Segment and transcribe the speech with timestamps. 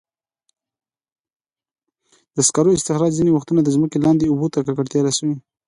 [2.35, 5.35] د سکرو استخراج ځینې وختونه د ځمکې لاندې اوبو ته ککړتیا رسوي.